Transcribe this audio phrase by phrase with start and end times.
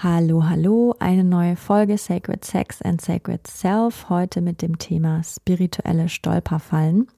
[0.00, 6.08] Hallo, hallo, eine neue Folge Sacred Sex and Sacred Self, heute mit dem Thema spirituelle
[6.08, 7.08] Stolperfallen.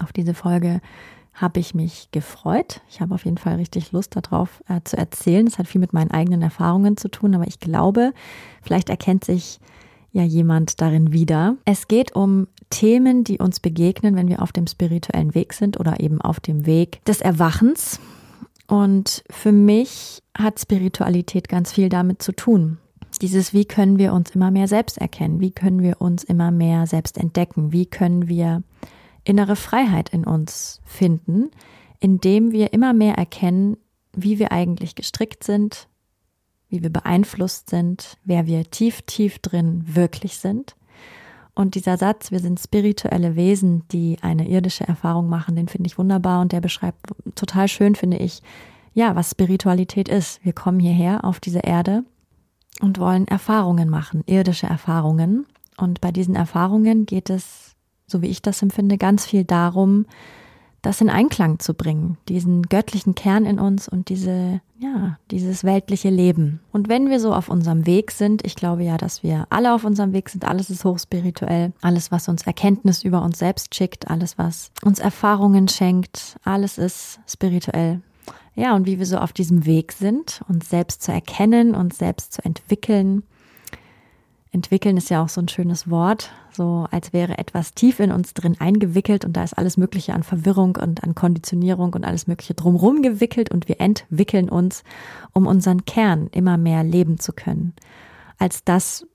[0.00, 0.80] Auf diese Folge
[1.34, 2.80] habe ich mich gefreut.
[2.88, 5.48] Ich habe auf jeden Fall richtig Lust darauf äh, zu erzählen.
[5.48, 8.12] Es hat viel mit meinen eigenen Erfahrungen zu tun, aber ich glaube,
[8.62, 9.58] vielleicht erkennt sich
[10.12, 11.56] ja jemand darin wieder.
[11.64, 15.98] Es geht um Themen, die uns begegnen, wenn wir auf dem spirituellen Weg sind oder
[15.98, 17.98] eben auf dem Weg des Erwachens.
[18.66, 22.78] Und für mich hat Spiritualität ganz viel damit zu tun.
[23.22, 25.40] Dieses, wie können wir uns immer mehr selbst erkennen?
[25.40, 27.72] Wie können wir uns immer mehr selbst entdecken?
[27.72, 28.62] Wie können wir
[29.24, 31.50] innere Freiheit in uns finden,
[32.00, 33.76] indem wir immer mehr erkennen,
[34.14, 35.88] wie wir eigentlich gestrickt sind,
[36.68, 40.76] wie wir beeinflusst sind, wer wir tief, tief drin wirklich sind.
[41.56, 45.96] Und dieser Satz, wir sind spirituelle Wesen, die eine irdische Erfahrung machen, den finde ich
[45.96, 47.00] wunderbar und der beschreibt
[47.34, 48.42] total schön, finde ich,
[48.92, 50.44] ja, was Spiritualität ist.
[50.44, 52.04] Wir kommen hierher auf diese Erde
[52.82, 55.46] und wollen Erfahrungen machen, irdische Erfahrungen.
[55.78, 57.74] Und bei diesen Erfahrungen geht es,
[58.06, 60.04] so wie ich das empfinde, ganz viel darum,
[60.86, 66.10] das in Einklang zu bringen, diesen göttlichen Kern in uns und diese, ja, dieses weltliche
[66.10, 66.60] Leben.
[66.70, 69.84] Und wenn wir so auf unserem Weg sind, ich glaube ja, dass wir alle auf
[69.84, 74.38] unserem Weg sind, alles ist hochspirituell, alles, was uns Erkenntnis über uns selbst schickt, alles,
[74.38, 78.00] was uns Erfahrungen schenkt, alles ist spirituell.
[78.54, 82.32] Ja, und wie wir so auf diesem Weg sind, uns selbst zu erkennen, uns selbst
[82.32, 83.24] zu entwickeln.
[84.52, 88.34] Entwickeln ist ja auch so ein schönes Wort, so als wäre etwas tief in uns
[88.34, 92.54] drin eingewickelt und da ist alles Mögliche an Verwirrung und an Konditionierung und alles Mögliche
[92.54, 94.82] drumherum gewickelt und wir entwickeln uns,
[95.32, 97.74] um unseren Kern immer mehr leben zu können,
[98.38, 99.06] als das,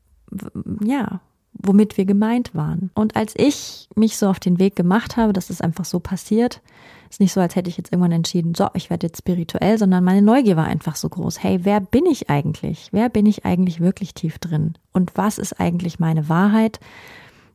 [0.83, 1.21] ja,
[1.53, 2.91] womit wir gemeint waren.
[2.93, 6.61] Und als ich mich so auf den Weg gemacht habe, das ist einfach so passiert,
[7.09, 10.03] ist nicht so, als hätte ich jetzt irgendwann entschieden, so, ich werde jetzt spirituell, sondern
[10.03, 11.43] meine Neugier war einfach so groß.
[11.43, 12.87] Hey, wer bin ich eigentlich?
[12.91, 14.75] Wer bin ich eigentlich wirklich tief drin?
[14.93, 16.79] Und was ist eigentlich meine Wahrheit?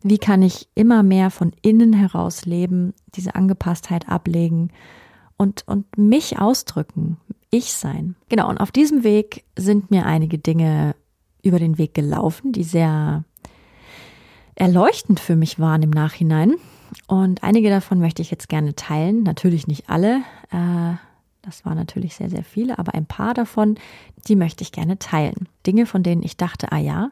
[0.08, 4.70] Wie kann ich immer mehr von innen heraus leben, diese Angepasstheit ablegen
[5.36, 7.16] und, und mich ausdrücken,
[7.50, 8.14] ich sein?
[8.28, 10.94] Genau, und auf diesem Weg sind mir einige Dinge
[11.42, 13.24] über den Weg gelaufen, die sehr
[14.54, 16.54] erleuchtend für mich waren im Nachhinein.
[17.08, 19.24] Und einige davon möchte ich jetzt gerne teilen.
[19.24, 20.18] Natürlich nicht alle.
[20.52, 20.94] Äh,
[21.42, 23.76] das waren natürlich sehr, sehr viele, aber ein paar davon,
[24.28, 25.48] die möchte ich gerne teilen.
[25.66, 27.10] Dinge, von denen ich dachte, ah ja,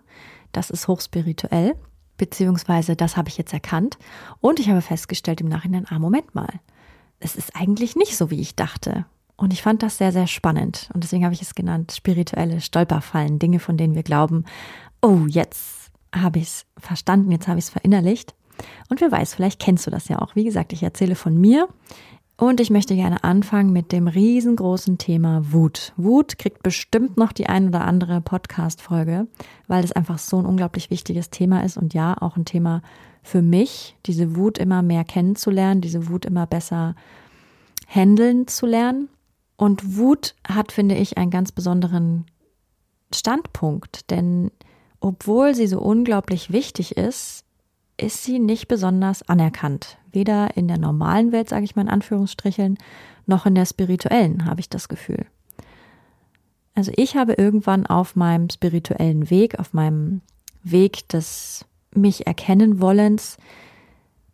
[0.53, 1.75] das ist hochspirituell,
[2.16, 3.98] beziehungsweise das habe ich jetzt erkannt.
[4.41, 6.60] Und ich habe festgestellt im Nachhinein, ah, Moment mal,
[7.20, 9.06] es ist eigentlich nicht so, wie ich dachte.
[9.36, 10.91] Und ich fand das sehr, sehr spannend.
[10.94, 14.44] Und deswegen habe ich es genannt, spirituelle Stolperfallen, Dinge, von denen wir glauben,
[15.03, 18.34] oh, jetzt habe ich es verstanden, jetzt habe ich es verinnerlicht.
[18.88, 20.36] Und wer weiß, vielleicht kennst du das ja auch.
[20.36, 21.69] Wie gesagt, ich erzähle von mir
[22.37, 25.93] und ich möchte gerne anfangen mit dem riesengroßen Thema Wut.
[25.97, 29.28] Wut kriegt bestimmt noch die ein oder andere Podcast-Folge,
[29.69, 32.83] weil es einfach so ein unglaublich wichtiges Thema ist und ja, auch ein Thema
[33.22, 36.97] für mich, diese Wut immer mehr kennenzulernen, diese Wut immer besser
[37.87, 39.09] handeln zu lernen.
[39.56, 42.27] Und Wut hat, finde ich, einen ganz besonderen
[43.15, 44.51] Standpunkt, denn
[44.99, 47.44] obwohl sie so unglaublich wichtig ist,
[47.97, 49.99] ist sie nicht besonders anerkannt.
[50.10, 52.78] Weder in der normalen Welt, sage ich mal in Anführungsstrichen,
[53.27, 55.27] noch in der spirituellen, habe ich das Gefühl.
[56.75, 60.22] Also ich habe irgendwann auf meinem spirituellen Weg, auf meinem
[60.62, 63.37] Weg des mich erkennen wollens,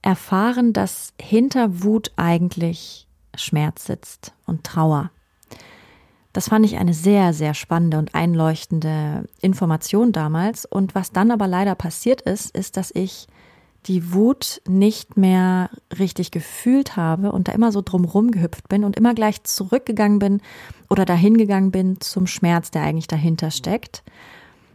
[0.03, 5.11] erfahren, dass hinter Wut eigentlich Schmerz sitzt und Trauer.
[6.32, 10.64] Das fand ich eine sehr, sehr spannende und einleuchtende Information damals.
[10.64, 13.26] Und was dann aber leider passiert ist, ist, dass ich
[13.87, 18.97] die Wut nicht mehr richtig gefühlt habe und da immer so drumrum gehüpft bin und
[18.97, 20.43] immer gleich zurückgegangen bin
[20.88, 24.03] oder dahin gegangen bin zum Schmerz, der eigentlich dahinter steckt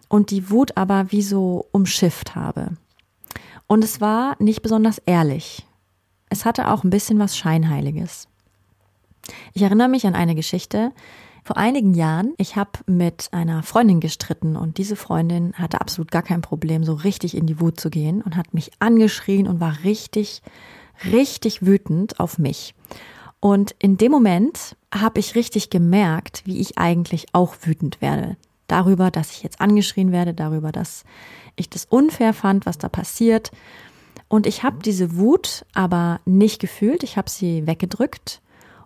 [0.10, 2.78] und die Wut aber wie so umschifft habe.
[3.68, 5.66] Und es war nicht besonders ehrlich.
[6.30, 8.28] Es hatte auch ein bisschen was Scheinheiliges.
[9.54, 10.92] Ich erinnere mich an eine Geschichte,
[11.46, 16.24] vor einigen Jahren, ich habe mit einer Freundin gestritten und diese Freundin hatte absolut gar
[16.24, 19.78] kein Problem, so richtig in die Wut zu gehen und hat mich angeschrien und war
[19.84, 20.42] richtig,
[21.12, 22.74] richtig wütend auf mich.
[23.42, 28.38] Und in dem Moment habe ich richtig gemerkt, wie ich eigentlich auch wütend werde.
[28.66, 31.04] Darüber, dass ich jetzt angeschrien werde, darüber, dass
[31.56, 33.52] ich das unfair fand, was da passiert.
[34.30, 38.42] Und ich habe diese Wut aber nicht gefühlt, ich habe sie weggedrückt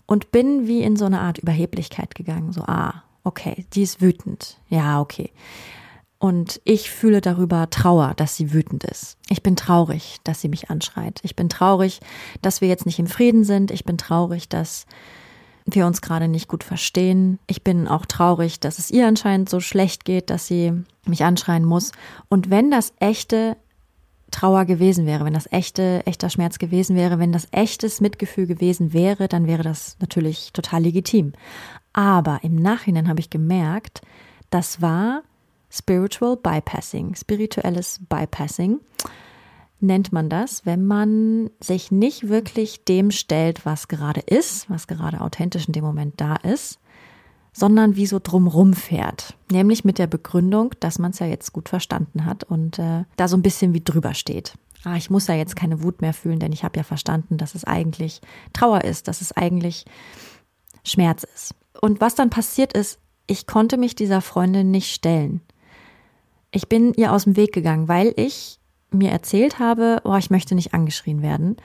[0.09, 2.51] und bin wie in so eine Art Überheblichkeit gegangen.
[2.51, 4.57] So, ah, okay, die ist wütend.
[4.67, 5.29] Ja, okay.
[6.17, 9.17] Und ich fühle darüber Trauer, dass sie wütend ist.
[9.29, 11.19] Ich bin traurig, dass sie mich anschreit.
[11.21, 11.99] Ich bin traurig,
[12.41, 13.69] dass wir jetzt nicht im Frieden sind.
[13.69, 14.87] Ich bin traurig, dass
[15.67, 17.37] wir uns gerade nicht gut verstehen.
[17.45, 20.73] Ich bin auch traurig, dass es ihr anscheinend so schlecht geht, dass sie
[21.05, 21.91] mich anschreien muss.
[22.29, 23.57] Und wenn das echte
[24.31, 28.93] Trauer gewesen wäre, wenn das echte, echter Schmerz gewesen wäre, wenn das echtes Mitgefühl gewesen
[28.93, 31.33] wäre, dann wäre das natürlich total legitim.
[31.93, 34.01] Aber im Nachhinein habe ich gemerkt,
[34.49, 35.23] das war
[35.71, 38.79] Spiritual Bypassing, spirituelles Bypassing
[39.81, 45.21] nennt man das, wenn man sich nicht wirklich dem stellt, was gerade ist, was gerade
[45.21, 46.79] authentisch in dem Moment da ist,
[47.59, 49.35] sondern wie so drumrum fährt.
[49.51, 53.27] Nämlich mit der Begründung, dass man es ja jetzt gut verstanden hat und äh, da
[53.27, 54.53] so ein bisschen wie drüber steht.
[54.85, 57.53] Ah, ich muss ja jetzt keine Wut mehr fühlen, denn ich habe ja verstanden, dass
[57.53, 58.21] es eigentlich
[58.53, 59.85] Trauer ist, dass es eigentlich
[60.85, 61.53] Schmerz ist.
[61.81, 65.41] Und was dann passiert ist, ich konnte mich dieser Freundin nicht stellen.
[66.51, 68.59] Ich bin ihr aus dem Weg gegangen, weil ich
[68.91, 71.57] mir erzählt habe, oh, ich möchte nicht angeschrien werden.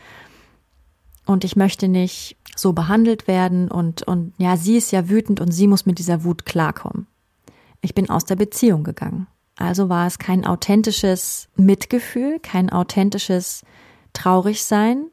[1.27, 5.53] Und ich möchte nicht so behandelt werden und, und ja, sie ist ja wütend und
[5.53, 7.07] sie muss mit dieser Wut klarkommen.
[7.81, 9.27] Ich bin aus der Beziehung gegangen.
[9.57, 13.63] Also war es kein authentisches Mitgefühl, kein authentisches
[14.13, 15.07] Traurigsein.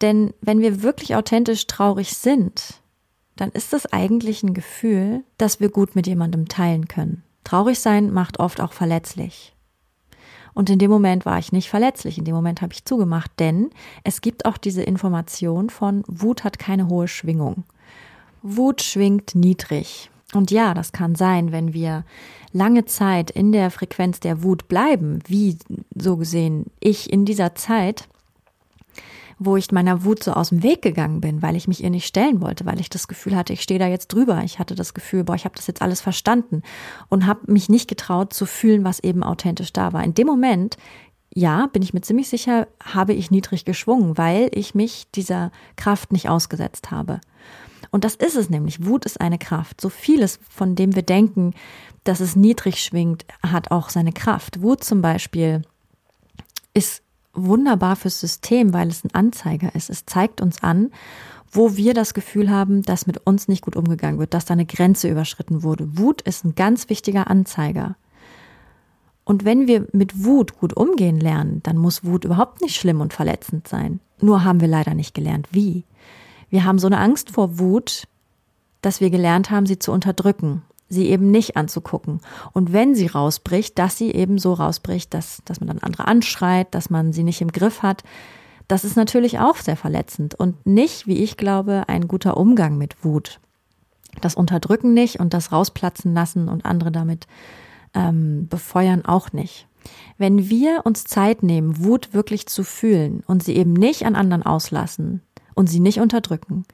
[0.00, 2.80] Denn wenn wir wirklich authentisch traurig sind,
[3.36, 7.22] dann ist das eigentlich ein Gefühl, das wir gut mit jemandem teilen können.
[7.44, 9.54] Traurig sein macht oft auch verletzlich.
[10.54, 13.70] Und in dem Moment war ich nicht verletzlich, in dem Moment habe ich zugemacht, denn
[14.04, 17.64] es gibt auch diese Information von Wut hat keine hohe Schwingung.
[18.42, 20.10] Wut schwingt niedrig.
[20.34, 22.04] Und ja, das kann sein, wenn wir
[22.52, 25.56] lange Zeit in der Frequenz der Wut bleiben, wie
[25.94, 28.08] so gesehen ich in dieser Zeit,
[29.38, 32.06] wo ich meiner Wut so aus dem Weg gegangen bin, weil ich mich ihr nicht
[32.06, 34.42] stellen wollte, weil ich das Gefühl hatte, ich stehe da jetzt drüber.
[34.44, 36.62] Ich hatte das Gefühl, boah, ich habe das jetzt alles verstanden
[37.08, 40.04] und habe mich nicht getraut zu fühlen, was eben authentisch da war.
[40.04, 40.76] In dem Moment,
[41.34, 46.12] ja, bin ich mir ziemlich sicher, habe ich niedrig geschwungen, weil ich mich dieser Kraft
[46.12, 47.20] nicht ausgesetzt habe.
[47.90, 48.86] Und das ist es nämlich.
[48.86, 49.80] Wut ist eine Kraft.
[49.80, 51.54] So vieles, von dem wir denken,
[52.04, 54.62] dass es niedrig schwingt, hat auch seine Kraft.
[54.62, 55.62] Wut zum Beispiel
[56.74, 57.02] ist
[57.34, 59.90] wunderbar fürs System, weil es ein Anzeiger ist.
[59.90, 60.90] Es zeigt uns an,
[61.50, 64.66] wo wir das Gefühl haben, dass mit uns nicht gut umgegangen wird, dass da eine
[64.66, 65.98] Grenze überschritten wurde.
[65.98, 67.96] Wut ist ein ganz wichtiger Anzeiger.
[69.24, 73.12] Und wenn wir mit Wut gut umgehen lernen, dann muss Wut überhaupt nicht schlimm und
[73.12, 74.00] verletzend sein.
[74.20, 75.84] Nur haben wir leider nicht gelernt, wie.
[76.48, 78.08] Wir haben so eine Angst vor Wut,
[78.80, 80.62] dass wir gelernt haben, sie zu unterdrücken
[80.92, 82.20] sie eben nicht anzugucken.
[82.52, 86.74] Und wenn sie rausbricht, dass sie eben so rausbricht, dass, dass man dann andere anschreit,
[86.74, 88.04] dass man sie nicht im Griff hat,
[88.68, 93.04] das ist natürlich auch sehr verletzend und nicht, wie ich glaube, ein guter Umgang mit
[93.04, 93.40] Wut.
[94.20, 97.26] Das Unterdrücken nicht und das rausplatzen lassen und andere damit
[97.94, 99.66] ähm, befeuern auch nicht.
[100.16, 104.44] Wenn wir uns Zeit nehmen, Wut wirklich zu fühlen und sie eben nicht an anderen
[104.44, 105.22] auslassen
[105.54, 106.64] und sie nicht unterdrücken,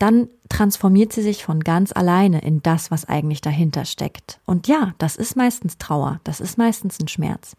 [0.00, 4.40] dann transformiert sie sich von ganz alleine in das, was eigentlich dahinter steckt.
[4.46, 7.54] Und ja, das ist meistens Trauer, das ist meistens ein Schmerz.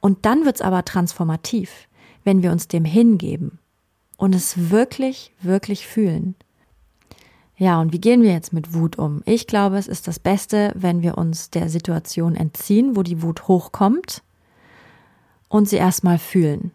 [0.00, 1.88] Und dann wird's aber transformativ,
[2.24, 3.58] wenn wir uns dem hingeben
[4.18, 6.34] und es wirklich, wirklich fühlen.
[7.56, 9.22] Ja, und wie gehen wir jetzt mit Wut um?
[9.24, 13.48] Ich glaube, es ist das Beste, wenn wir uns der Situation entziehen, wo die Wut
[13.48, 14.22] hochkommt
[15.48, 16.70] und sie erstmal fühlen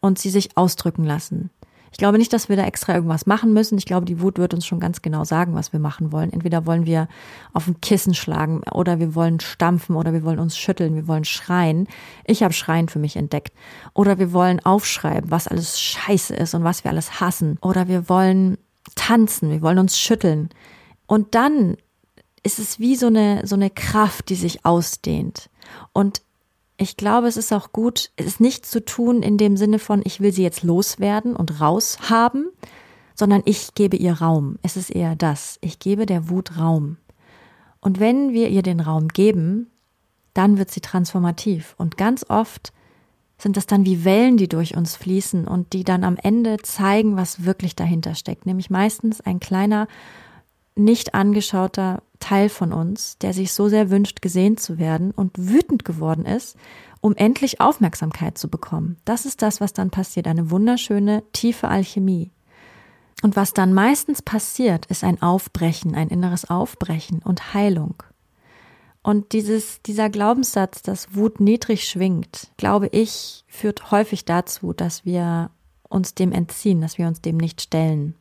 [0.00, 1.50] und sie sich ausdrücken lassen.
[1.92, 3.76] Ich glaube nicht, dass wir da extra irgendwas machen müssen.
[3.76, 6.32] Ich glaube, die Wut wird uns schon ganz genau sagen, was wir machen wollen.
[6.32, 7.06] Entweder wollen wir
[7.52, 11.24] auf ein Kissen schlagen oder wir wollen stampfen oder wir wollen uns schütteln, wir wollen
[11.24, 11.86] schreien.
[12.24, 13.52] Ich habe Schreien für mich entdeckt.
[13.92, 17.58] Oder wir wollen aufschreiben, was alles scheiße ist und was wir alles hassen.
[17.60, 18.56] Oder wir wollen
[18.94, 20.48] tanzen, wir wollen uns schütteln.
[21.06, 21.76] Und dann
[22.42, 25.50] ist es wie so eine, so eine Kraft, die sich ausdehnt.
[25.92, 26.22] Und
[26.82, 30.20] ich glaube, es ist auch gut, es nicht zu tun in dem Sinne von, ich
[30.20, 32.50] will sie jetzt loswerden und raushaben,
[33.14, 34.58] sondern ich gebe ihr Raum.
[34.62, 35.58] Es ist eher das.
[35.60, 36.96] Ich gebe der Wut Raum.
[37.80, 39.70] Und wenn wir ihr den Raum geben,
[40.34, 41.74] dann wird sie transformativ.
[41.78, 42.72] Und ganz oft
[43.38, 47.16] sind das dann wie Wellen, die durch uns fließen und die dann am Ende zeigen,
[47.16, 48.46] was wirklich dahinter steckt.
[48.46, 49.88] Nämlich meistens ein kleiner,
[50.74, 55.84] nicht angeschauter Teil von uns, der sich so sehr wünscht, gesehen zu werden und wütend
[55.84, 56.56] geworden ist,
[57.00, 58.96] um endlich Aufmerksamkeit zu bekommen.
[59.04, 60.26] Das ist das, was dann passiert.
[60.26, 62.30] Eine wunderschöne, tiefe Alchemie.
[63.22, 68.02] Und was dann meistens passiert, ist ein Aufbrechen, ein inneres Aufbrechen und Heilung.
[69.02, 75.50] Und dieses, dieser Glaubenssatz, dass Wut niedrig schwingt, glaube ich, führt häufig dazu, dass wir
[75.88, 78.14] uns dem entziehen, dass wir uns dem nicht stellen.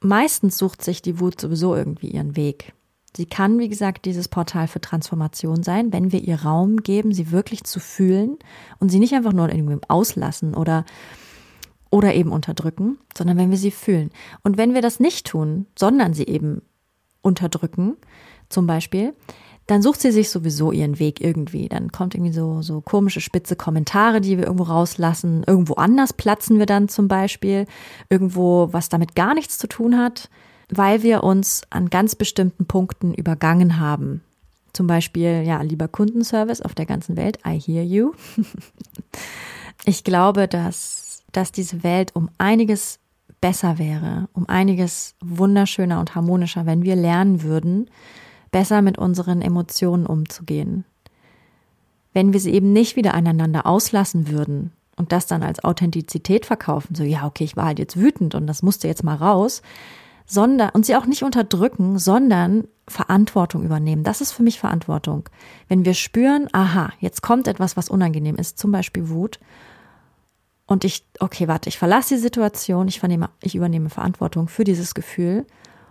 [0.00, 2.74] Meistens sucht sich die Wut sowieso irgendwie ihren Weg.
[3.16, 7.30] Sie kann, wie gesagt, dieses Portal für Transformation sein, wenn wir ihr Raum geben, sie
[7.30, 8.38] wirklich zu fühlen
[8.80, 10.84] und sie nicht einfach nur irgendwie auslassen oder
[11.90, 14.10] oder eben unterdrücken, sondern wenn wir sie fühlen.
[14.42, 16.60] Und wenn wir das nicht tun, sondern sie eben
[17.22, 17.96] unterdrücken,
[18.48, 19.14] zum Beispiel,
[19.68, 21.68] dann sucht sie sich sowieso ihren Weg irgendwie.
[21.68, 25.44] Dann kommt irgendwie so, so komische spitze Kommentare, die wir irgendwo rauslassen.
[25.46, 27.66] Irgendwo anders platzen wir dann zum Beispiel.
[28.10, 30.28] Irgendwo, was damit gar nichts zu tun hat,
[30.68, 34.22] weil wir uns an ganz bestimmten Punkten übergangen haben.
[34.72, 37.38] Zum Beispiel, ja, lieber Kundenservice auf der ganzen Welt.
[37.46, 38.12] I hear you.
[39.84, 42.98] ich glaube, dass, dass diese Welt um einiges
[43.40, 47.90] besser wäre, um einiges wunderschöner und harmonischer, wenn wir lernen würden,
[48.50, 50.84] besser mit unseren Emotionen umzugehen.
[52.12, 56.94] Wenn wir sie eben nicht wieder aneinander auslassen würden und das dann als Authentizität verkaufen,
[56.94, 59.60] so ja, okay, ich war halt jetzt wütend und das musste jetzt mal raus,
[60.26, 64.04] sondern und sie auch nicht unterdrücken, sondern Verantwortung übernehmen.
[64.04, 65.28] Das ist für mich Verantwortung.
[65.68, 69.40] Wenn wir spüren, aha, jetzt kommt etwas, was unangenehm ist, zum Beispiel Wut,
[70.66, 74.94] und ich, okay, warte, ich verlasse die Situation, ich, vernehme, ich übernehme Verantwortung für dieses
[74.94, 75.46] Gefühl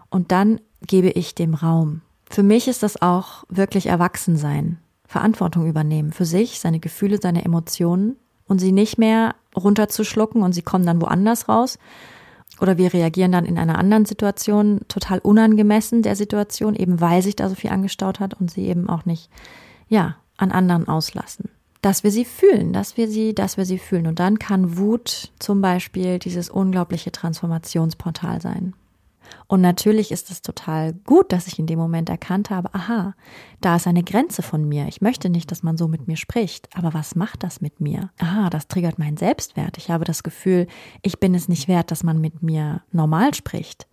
[0.10, 2.02] und dann gebe ich dem Raum.
[2.30, 8.18] Für mich ist das auch wirklich Erwachsensein, Verantwortung übernehmen für sich, seine Gefühle, seine Emotionen
[8.48, 11.78] und sie nicht mehr runterzuschlucken und sie kommen dann woanders raus.
[12.62, 17.36] Oder wir reagieren dann in einer anderen Situation total unangemessen der Situation, eben weil sich
[17.36, 19.30] da so viel angestaut hat und sie eben auch nicht,
[19.88, 21.50] ja, an anderen auslassen.
[21.82, 24.08] Dass wir sie fühlen, dass wir sie, dass wir sie fühlen.
[24.08, 28.74] Und dann kann Wut zum Beispiel dieses unglaubliche Transformationsportal sein.
[29.48, 33.16] Und natürlich ist es total gut, dass ich in dem Moment erkannt habe, aha,
[33.62, 34.88] da ist eine Grenze von mir.
[34.88, 36.70] Ich möchte nicht, dass man so mit mir spricht.
[36.76, 38.12] Aber was macht das mit mir?
[38.20, 39.78] Aha, das triggert meinen Selbstwert.
[39.78, 40.68] Ich habe das Gefühl,
[41.02, 43.88] ich bin es nicht wert, dass man mit mir normal spricht.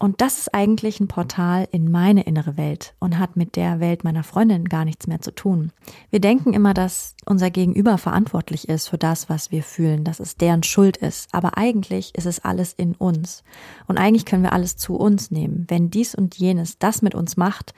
[0.00, 4.04] Und das ist eigentlich ein Portal in meine innere Welt und hat mit der Welt
[4.04, 5.72] meiner Freundin gar nichts mehr zu tun.
[6.10, 10.36] Wir denken immer, dass unser Gegenüber verantwortlich ist für das, was wir fühlen, dass es
[10.36, 11.28] deren Schuld ist.
[11.32, 13.42] Aber eigentlich ist es alles in uns.
[13.88, 15.64] Und eigentlich können wir alles zu uns nehmen.
[15.66, 17.74] Wenn dies und jenes das mit uns macht,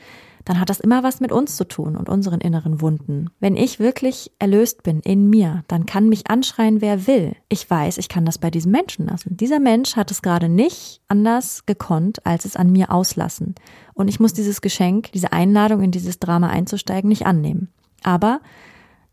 [0.50, 3.30] dann hat das immer was mit uns zu tun und unseren inneren Wunden.
[3.38, 7.36] Wenn ich wirklich erlöst bin in mir, dann kann mich anschreien, wer will.
[7.48, 9.36] Ich weiß, ich kann das bei diesem Menschen lassen.
[9.36, 13.54] Dieser Mensch hat es gerade nicht anders gekonnt, als es an mir auslassen.
[13.94, 17.68] Und ich muss dieses Geschenk, diese Einladung in dieses Drama einzusteigen, nicht annehmen.
[18.02, 18.40] Aber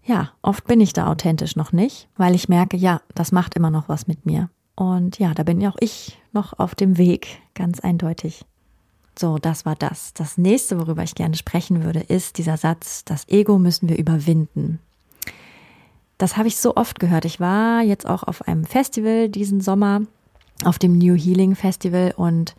[0.03, 3.69] ja, oft bin ich da authentisch noch nicht, weil ich merke, ja, das macht immer
[3.69, 4.49] noch was mit mir.
[4.75, 8.43] Und ja, da bin ja auch ich noch auf dem Weg, ganz eindeutig.
[9.17, 10.13] So, das war das.
[10.13, 14.79] Das nächste, worüber ich gerne sprechen würde, ist dieser Satz, das Ego müssen wir überwinden.
[16.19, 17.25] Das habe ich so oft gehört.
[17.25, 20.01] Ich war jetzt auch auf einem Festival diesen Sommer,
[20.63, 22.55] auf dem New Healing Festival und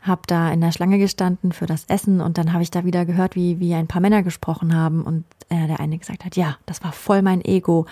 [0.00, 3.06] habe da in der Schlange gestanden für das Essen und dann habe ich da wieder
[3.06, 6.58] gehört, wie, wie ein paar Männer gesprochen haben und äh, der eine gesagt hat, ja,
[6.66, 7.86] das war voll mein Ego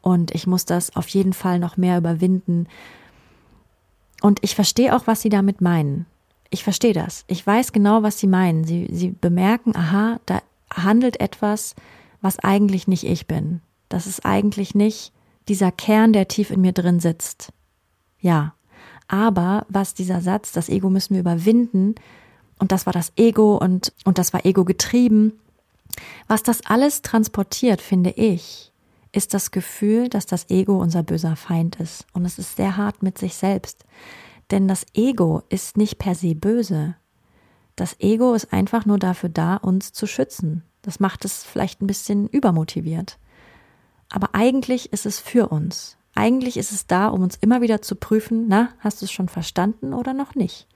[0.00, 2.66] und ich muss das auf jeden Fall noch mehr überwinden.
[4.22, 6.06] Und ich verstehe auch, was sie damit meinen
[6.50, 7.24] ich verstehe das.
[7.26, 8.64] Ich weiß genau, was Sie meinen.
[8.64, 10.40] Sie, Sie bemerken, aha, da
[10.72, 11.74] handelt etwas,
[12.20, 13.60] was eigentlich nicht ich bin.
[13.88, 15.12] Das ist eigentlich nicht
[15.48, 17.52] dieser Kern, der tief in mir drin sitzt.
[18.20, 18.54] Ja.
[19.08, 21.94] Aber was dieser Satz, das Ego müssen wir überwinden,
[22.58, 25.32] und das war das Ego und, und das war Ego getrieben,
[26.26, 28.72] was das alles transportiert, finde ich,
[29.12, 32.06] ist das Gefühl, dass das Ego unser böser Feind ist.
[32.12, 33.84] Und es ist sehr hart mit sich selbst.
[34.50, 36.96] Denn das Ego ist nicht per se böse.
[37.76, 40.62] Das Ego ist einfach nur dafür da, uns zu schützen.
[40.82, 43.18] Das macht es vielleicht ein bisschen übermotiviert.
[44.08, 45.96] Aber eigentlich ist es für uns.
[46.14, 49.28] Eigentlich ist es da, um uns immer wieder zu prüfen, na, hast du es schon
[49.28, 50.66] verstanden oder noch nicht?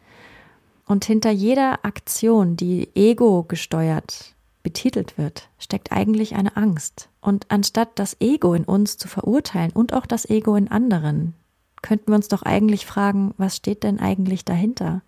[0.86, 7.08] Und hinter jeder Aktion, die ego gesteuert betitelt wird, steckt eigentlich eine Angst.
[7.20, 11.34] Und anstatt das Ego in uns zu verurteilen und auch das Ego in anderen,
[11.82, 15.02] könnten wir uns doch eigentlich fragen, was steht denn eigentlich dahinter?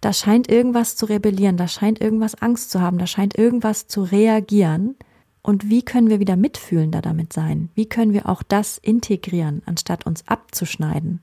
[0.00, 4.02] Da scheint irgendwas zu rebellieren, da scheint irgendwas Angst zu haben, da scheint irgendwas zu
[4.02, 4.96] reagieren.
[5.42, 7.70] Und wie können wir wieder mitfühlender damit sein?
[7.74, 11.20] Wie können wir auch das integrieren, anstatt uns abzuschneiden?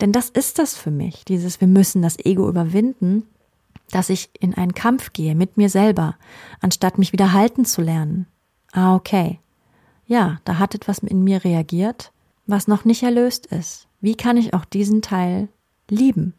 [0.00, 3.22] Denn das ist das für mich, dieses wir müssen das Ego überwinden,
[3.90, 6.16] dass ich in einen Kampf gehe mit mir selber,
[6.60, 8.26] anstatt mich wieder halten zu lernen.
[8.72, 9.38] Ah, okay.
[10.06, 12.12] Ja, da hat etwas in mir reagiert
[12.46, 13.88] was noch nicht erlöst ist.
[14.00, 15.48] Wie kann ich auch diesen Teil
[15.90, 16.34] lieben.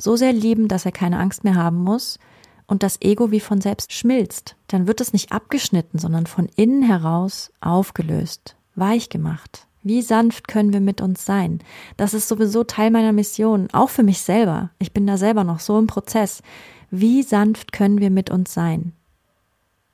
[0.00, 2.18] So sehr lieben, dass er keine Angst mehr haben muss
[2.66, 4.56] und das Ego wie von selbst schmilzt.
[4.68, 9.66] Dann wird es nicht abgeschnitten, sondern von innen heraus aufgelöst, weich gemacht.
[9.82, 11.60] Wie sanft können wir mit uns sein?
[11.96, 14.70] Das ist sowieso Teil meiner Mission, auch für mich selber.
[14.78, 16.42] Ich bin da selber noch so im Prozess.
[16.90, 18.94] Wie sanft können wir mit uns sein?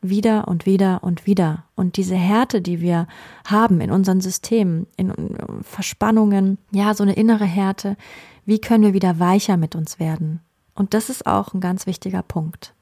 [0.02, 1.64] Wieder und wieder und wieder.
[1.74, 3.06] Und diese Härte, die wir
[3.44, 5.12] haben in unseren Systemen, in
[5.62, 7.96] Verspannungen, ja, so eine innere Härte,
[8.46, 10.40] wie können wir wieder weicher mit uns werden?
[10.74, 12.74] Und das ist auch ein ganz wichtiger Punkt.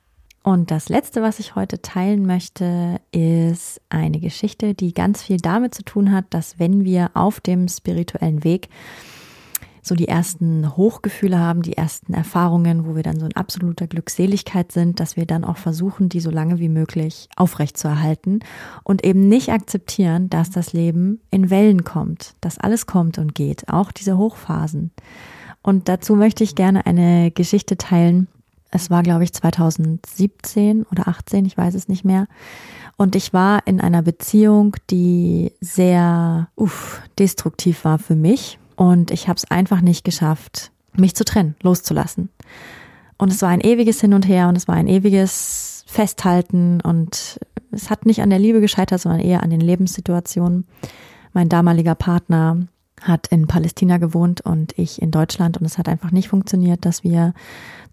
[0.43, 5.75] Und das Letzte, was ich heute teilen möchte, ist eine Geschichte, die ganz viel damit
[5.75, 8.69] zu tun hat, dass wenn wir auf dem spirituellen Weg
[9.89, 14.71] so die ersten Hochgefühle haben, die ersten Erfahrungen, wo wir dann so in absoluter Glückseligkeit
[14.73, 18.41] sind, dass wir dann auch versuchen, die so lange wie möglich aufrechtzuerhalten
[18.85, 23.69] und eben nicht akzeptieren, dass das Leben in Wellen kommt, dass alles kommt und geht,
[23.69, 24.93] auch diese Hochphasen.
[25.63, 28.29] Und dazu möchte ich gerne eine Geschichte teilen,
[28.71, 32.27] es war, glaube ich, 2017 oder 18, ich weiß es nicht mehr.
[32.97, 38.59] Und ich war in einer Beziehung, die sehr uff, destruktiv war für mich.
[38.79, 42.29] Und ich habe es einfach nicht geschafft, mich zu trennen, loszulassen.
[43.19, 47.41] Und es war ein ewiges Hin und Her und es war ein ewiges Festhalten und
[47.73, 50.65] es hat nicht an der Liebe gescheitert, sondern eher an den Lebenssituationen.
[51.33, 52.69] Mein damaliger Partner
[53.03, 57.03] hat in Palästina gewohnt und ich in Deutschland und es hat einfach nicht funktioniert, dass
[57.03, 57.35] wir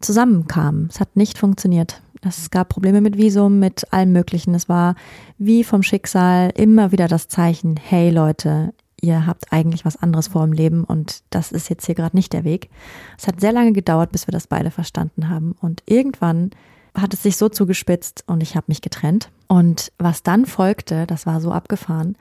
[0.02, 0.90] zusammenkamen.
[0.92, 2.04] Es hat nicht funktioniert.
[2.22, 4.54] Es gab Probleme mit Visum, mit allem Möglichen.
[4.54, 4.94] Es war
[5.40, 8.72] wie vom Schicksal immer wieder das Zeichen, hey Leute,
[9.06, 12.34] ihr habt eigentlich was anderes vor im Leben und das ist jetzt hier gerade nicht
[12.34, 12.70] der Weg.
[13.18, 16.52] Es hat sehr lange gedauert, bis wir das beide verstanden haben und irgendwann
[16.96, 19.30] hat es sich so zugespitzt und ich habe mich getrennt.
[19.48, 22.18] Und was dann folgte, das war so abgefahren,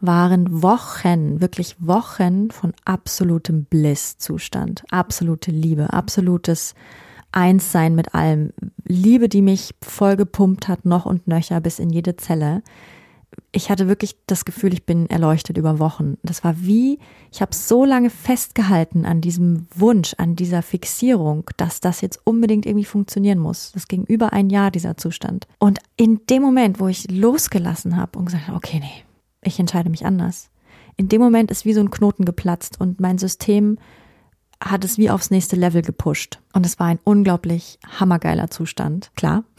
[0.00, 6.74] waren Wochen, wirklich Wochen von absolutem Bliss-Zustand, absolute Liebe, absolutes
[7.30, 8.52] Einssein mit allem.
[8.84, 12.62] Liebe, die mich vollgepumpt hat, noch und nöcher bis in jede Zelle.
[13.50, 16.16] Ich hatte wirklich das Gefühl, ich bin erleuchtet über Wochen.
[16.22, 16.98] Das war wie,
[17.30, 22.66] ich habe so lange festgehalten an diesem Wunsch, an dieser Fixierung, dass das jetzt unbedingt
[22.66, 23.72] irgendwie funktionieren muss.
[23.72, 25.46] Das ging über ein Jahr, dieser Zustand.
[25.58, 29.04] Und in dem Moment, wo ich losgelassen habe und gesagt habe, okay, nee,
[29.42, 30.50] ich entscheide mich anders.
[30.96, 33.78] In dem Moment ist wie so ein Knoten geplatzt und mein System
[34.62, 36.38] hat es wie aufs nächste Level gepusht.
[36.52, 39.10] Und es war ein unglaublich hammergeiler Zustand.
[39.16, 39.44] Klar.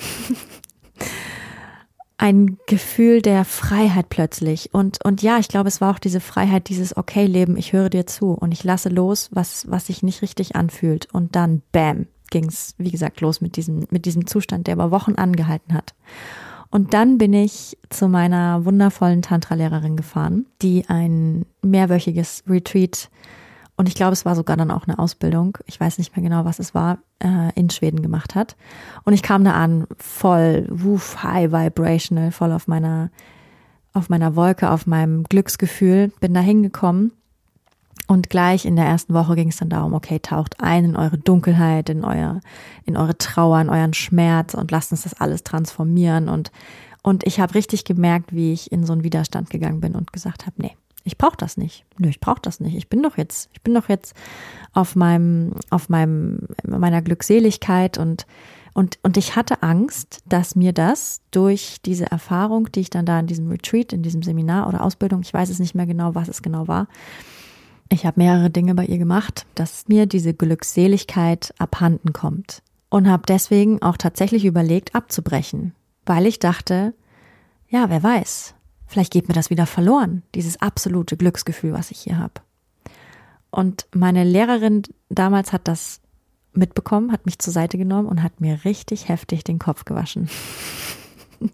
[2.23, 4.73] ein Gefühl der Freiheit plötzlich.
[4.73, 7.89] Und, und ja, ich glaube, es war auch diese Freiheit, dieses okay Leben, ich höre
[7.89, 11.09] dir zu und ich lasse los, was, was sich nicht richtig anfühlt.
[11.11, 14.89] Und dann, bam, ging es, wie gesagt, los mit diesem, mit diesem Zustand, der über
[14.89, 15.95] Wochen angehalten hat.
[16.71, 23.09] Und dann bin ich zu meiner wundervollen Tantra-Lehrerin gefahren, die ein mehrwöchiges Retreat
[23.75, 26.45] und ich glaube, es war sogar dann auch eine Ausbildung, ich weiß nicht mehr genau,
[26.45, 28.55] was es war, äh, in Schweden gemacht hat.
[29.03, 33.09] Und ich kam da an, voll woof, high vibrational, voll auf meiner,
[33.93, 37.13] auf meiner Wolke, auf meinem Glücksgefühl, bin da hingekommen
[38.07, 41.17] und gleich in der ersten Woche ging es dann darum, okay, taucht ein in eure
[41.17, 42.41] Dunkelheit, in euer,
[42.85, 46.27] in eure Trauer, in euren Schmerz und lasst uns das alles transformieren.
[46.27, 46.51] Und,
[47.01, 50.45] und ich habe richtig gemerkt, wie ich in so einen Widerstand gegangen bin und gesagt
[50.45, 51.85] habe, nee, ich brauche das nicht.
[51.97, 52.75] Nö, ich brauche das nicht.
[52.75, 54.15] Ich bin doch jetzt, ich bin doch jetzt
[54.73, 58.25] auf meinem, auf meinem, meiner Glückseligkeit und
[58.75, 63.19] und, und ich hatte Angst, dass mir das durch diese Erfahrung, die ich dann da
[63.19, 66.27] in diesem Retreat, in diesem Seminar oder Ausbildung, ich weiß es nicht mehr genau, was
[66.27, 66.87] es genau war,
[67.89, 72.63] ich habe mehrere Dinge bei ihr gemacht, dass mir diese Glückseligkeit abhanden kommt.
[72.89, 75.73] Und habe deswegen auch tatsächlich überlegt, abzubrechen,
[76.05, 76.93] weil ich dachte,
[77.67, 78.55] ja, wer weiß,
[78.93, 82.33] vielleicht geht mir das wieder verloren, dieses absolute Glücksgefühl, was ich hier habe.
[83.49, 85.99] Und meine Lehrerin damals hat das
[86.53, 90.29] mitbekommen, hat mich zur Seite genommen und hat mir richtig heftig den Kopf gewaschen.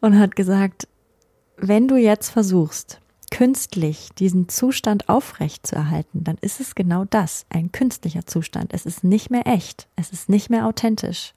[0.00, 0.86] und hat gesagt,
[1.56, 7.46] wenn du jetzt versuchst, künstlich diesen Zustand aufrecht zu erhalten, dann ist es genau das,
[7.48, 8.74] ein künstlicher Zustand.
[8.74, 11.32] Es ist nicht mehr echt, es ist nicht mehr authentisch.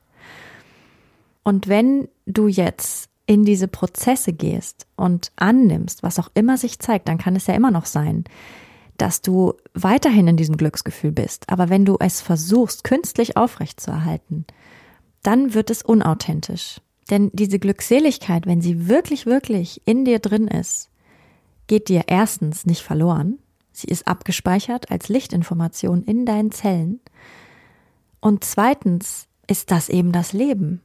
[1.43, 7.07] Und wenn du jetzt in diese Prozesse gehst und annimmst, was auch immer sich zeigt,
[7.07, 8.25] dann kann es ja immer noch sein,
[8.97, 11.49] dass du weiterhin in diesem Glücksgefühl bist.
[11.49, 14.45] Aber wenn du es versuchst, künstlich aufrecht zu erhalten,
[15.23, 16.81] dann wird es unauthentisch.
[17.09, 20.89] Denn diese Glückseligkeit, wenn sie wirklich, wirklich in dir drin ist,
[21.67, 23.39] geht dir erstens nicht verloren.
[23.71, 26.99] Sie ist abgespeichert als Lichtinformation in deinen Zellen.
[28.19, 30.81] Und zweitens ist das eben das Leben.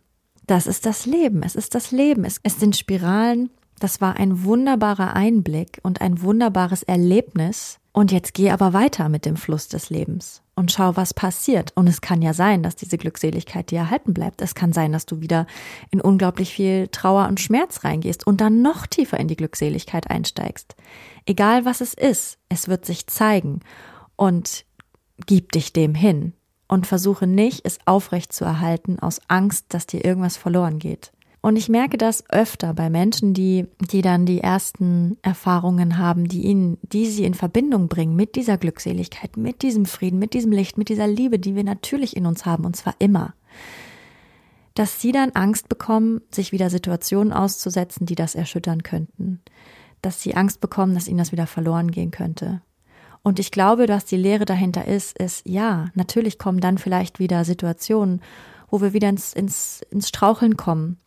[0.48, 1.42] Das ist das Leben.
[1.42, 2.24] Es ist das Leben.
[2.24, 7.78] Es, es sind Spiralen Das war ein wunderbarer Einblick und ein wunderbares Erlebnis.
[7.92, 11.72] Und jetzt geh aber weiter mit dem Fluss des Lebens und schau, was passiert.
[11.76, 14.40] Und es kann ja sein, dass diese Glückseligkeit dir erhalten bleibt.
[14.40, 15.46] Es kann sein, dass du wieder
[15.90, 20.76] in unglaublich viel Trauer und Schmerz reingehst und dann noch tiefer in die Glückseligkeit einsteigst.
[21.26, 23.60] Egal was es ist, es wird sich zeigen.
[24.16, 24.64] Und
[25.26, 26.32] gib dich dem hin
[26.68, 31.12] und versuche nicht, es aufrecht zu erhalten aus Angst, dass dir irgendwas verloren geht.
[31.40, 36.42] Und ich merke das öfter bei Menschen, die, die dann die ersten Erfahrungen haben, die
[36.42, 40.78] ihnen, die sie in Verbindung bringen mit dieser Glückseligkeit, mit diesem Frieden, mit diesem Licht,
[40.78, 43.34] mit dieser Liebe, die wir natürlich in uns haben, und zwar immer.
[44.74, 49.40] Dass sie dann Angst bekommen, sich wieder Situationen auszusetzen, die das erschüttern könnten.
[50.02, 52.62] Dass sie Angst bekommen, dass ihnen das wieder verloren gehen könnte.
[53.22, 57.44] Und ich glaube, dass die Lehre dahinter ist, ist, ja, natürlich kommen dann vielleicht wieder
[57.44, 58.22] Situationen,
[58.70, 60.98] wo wir wieder ins, ins, ins Straucheln kommen.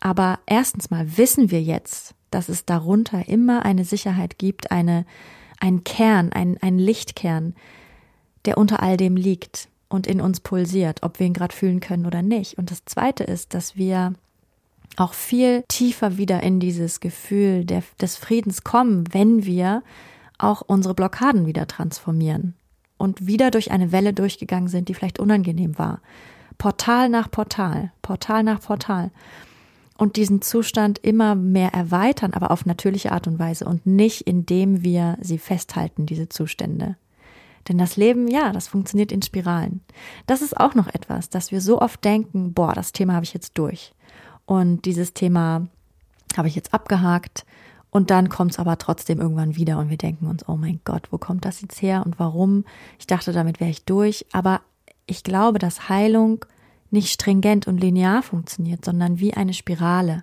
[0.00, 5.04] Aber erstens mal wissen wir jetzt, dass es darunter immer eine Sicherheit gibt, eine,
[5.58, 7.54] ein Kern, ein, ein Lichtkern,
[8.46, 12.06] der unter all dem liegt und in uns pulsiert, ob wir ihn gerade fühlen können
[12.06, 12.56] oder nicht.
[12.56, 14.14] Und das Zweite ist, dass wir
[14.96, 19.82] auch viel tiefer wieder in dieses Gefühl der, des Friedens kommen, wenn wir
[20.42, 22.54] auch unsere Blockaden wieder transformieren
[22.98, 26.00] und wieder durch eine Welle durchgegangen sind, die vielleicht unangenehm war.
[26.58, 29.10] Portal nach Portal, Portal nach Portal.
[29.96, 34.82] Und diesen Zustand immer mehr erweitern, aber auf natürliche Art und Weise und nicht indem
[34.82, 36.96] wir sie festhalten, diese Zustände.
[37.68, 39.80] Denn das Leben, ja, das funktioniert in Spiralen.
[40.26, 43.34] Das ist auch noch etwas, dass wir so oft denken, boah, das Thema habe ich
[43.34, 43.92] jetzt durch.
[44.46, 45.68] Und dieses Thema
[46.36, 47.44] habe ich jetzt abgehakt
[47.90, 51.08] und dann kommt es aber trotzdem irgendwann wieder und wir denken uns, oh mein Gott,
[51.10, 52.64] wo kommt das jetzt her und warum?
[52.98, 54.26] Ich dachte, damit wäre ich durch.
[54.32, 54.60] Aber
[55.06, 56.44] ich glaube, dass Heilung
[56.90, 60.22] nicht stringent und linear funktioniert, sondern wie eine Spirale.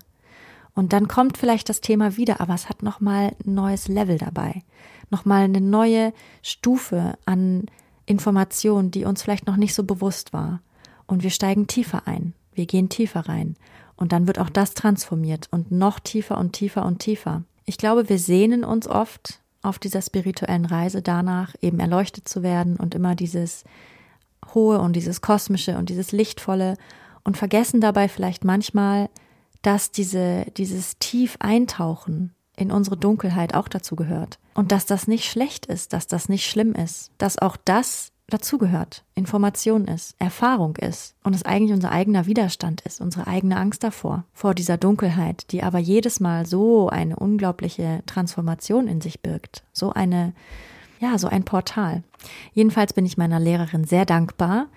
[0.76, 4.64] Und dann kommt vielleicht das Thema wieder, aber es hat nochmal ein neues Level dabei.
[5.10, 7.66] Nochmal eine neue Stufe an
[8.06, 10.62] Informationen, die uns vielleicht noch nicht so bewusst war.
[11.06, 12.34] Und wir steigen tiefer ein.
[12.54, 13.56] Wir gehen tiefer rein.
[13.96, 17.44] Und dann wird auch das transformiert und noch tiefer und tiefer und tiefer.
[17.70, 22.78] Ich glaube, wir sehnen uns oft auf dieser spirituellen Reise danach, eben erleuchtet zu werden
[22.78, 23.66] und immer dieses
[24.54, 26.78] Hohe und dieses Kosmische und dieses Lichtvolle
[27.26, 29.10] und vergessen dabei vielleicht manchmal,
[29.64, 34.40] dass diese, dieses tief Eintauchen in unsere Dunkelheit auch dazu gehört.
[34.54, 39.04] Und dass das nicht schlecht ist, dass das nicht schlimm ist, dass auch das dazugehört,
[39.16, 44.26] Information ist, Erfahrung ist und es eigentlich unser eigener Widerstand ist, unsere eigene Angst davor,
[44.34, 49.94] vor dieser Dunkelheit, die aber jedes Mal so eine unglaubliche Transformation in sich birgt, so
[49.94, 50.34] eine,
[51.00, 52.04] ja, so ein Portal.
[52.54, 54.68] Jedenfalls bin ich meiner Lehrerin sehr dankbar.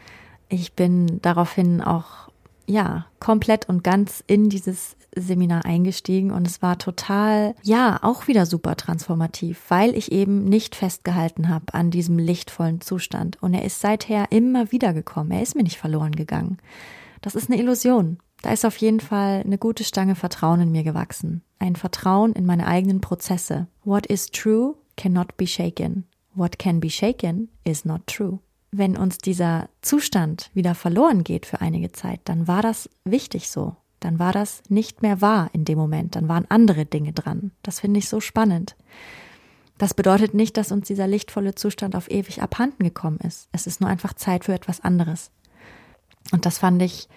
[0.49, 2.30] Ich bin daraufhin auch
[2.71, 8.47] ja, komplett und ganz in dieses Seminar eingestiegen und es war total, ja, auch wieder
[8.47, 13.43] super transformativ, weil ich eben nicht festgehalten habe an diesem lichtvollen Zustand.
[13.43, 15.33] Und er ist seither immer wieder gekommen.
[15.33, 16.59] Er ist mir nicht verloren gegangen.
[17.23, 18.19] Das ist eine Illusion.
[18.43, 21.43] Da ist auf jeden Fall eine gute Stange Vertrauen in mir gewachsen.
[21.59, 23.67] Ein Vertrauen in meine eigenen Prozesse.
[23.85, 26.05] What is true cannot be shaken.
[26.35, 28.39] What can be shaken is not true
[28.73, 33.77] wenn uns dieser Zustand wieder verloren geht für einige Zeit, dann war das wichtig so.
[33.99, 36.17] Dann war das nicht mehr wahr in dem Moment.
[36.17, 37.51] Dann waren andere Dinge dran.
[37.63, 38.77] Das finde ich so spannend.
[39.77, 43.49] Das bedeutet nicht, dass uns dieser lichtvolle Zustand auf ewig abhanden gekommen ist.
[43.53, 45.31] Es ist nur einfach Zeit für etwas anderes.
[46.33, 47.09] Und das fand ich,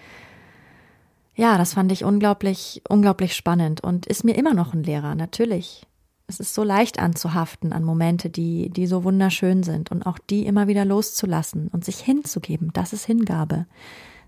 [1.34, 5.86] ja, das fand ich unglaublich, unglaublich spannend und ist mir immer noch ein Lehrer, natürlich
[6.26, 10.46] es ist so leicht anzuhaften an Momente, die, die so wunderschön sind und auch die
[10.46, 12.70] immer wieder loszulassen und sich hinzugeben.
[12.72, 13.66] Das ist Hingabe.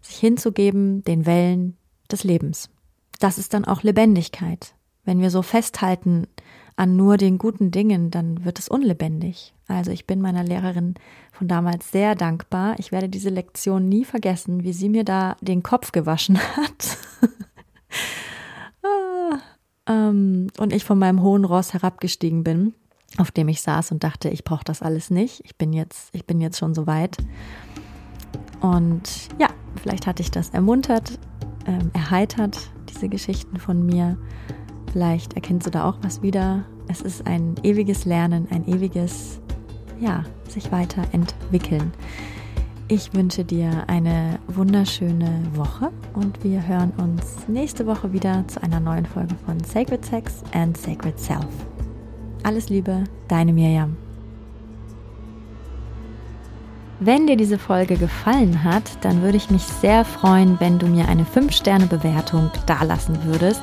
[0.02, 1.76] Sich hinzugeben den Wellen
[2.10, 2.68] des Lebens.
[3.18, 4.74] Das ist dann auch Lebendigkeit.
[5.04, 6.26] Wenn wir so festhalten
[6.76, 9.54] an nur den guten Dingen, dann wird es unlebendig.
[9.66, 10.94] Also ich bin meiner Lehrerin
[11.32, 12.78] von damals sehr dankbar.
[12.78, 16.98] Ich werde diese Lektion nie vergessen, wie sie mir da den Kopf gewaschen hat.
[19.86, 22.74] Ähm, und ich von meinem hohen Ross herabgestiegen bin,
[23.18, 25.42] auf dem ich saß und dachte, ich brauche das alles nicht.
[25.44, 27.16] Ich bin jetzt, ich bin jetzt schon so weit.
[28.60, 29.48] Und ja,
[29.80, 31.18] vielleicht hatte ich das ermuntert,
[31.66, 34.16] ähm, erheitert, diese Geschichten von mir.
[34.92, 36.64] Vielleicht erkennst du da auch was wieder.
[36.88, 39.40] Es ist ein ewiges Lernen, ein ewiges,
[40.00, 41.92] ja, sich weiterentwickeln.
[42.88, 48.78] Ich wünsche dir eine wunderschöne Woche und wir hören uns nächste Woche wieder zu einer
[48.78, 51.48] neuen Folge von Sacred Sex and Sacred Self.
[52.44, 53.96] Alles Liebe, deine Mirjam.
[57.00, 61.08] Wenn dir diese Folge gefallen hat, dann würde ich mich sehr freuen, wenn du mir
[61.08, 63.62] eine 5-Sterne-Bewertung dalassen würdest